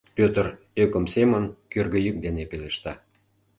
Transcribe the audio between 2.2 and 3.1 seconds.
дене пелешта.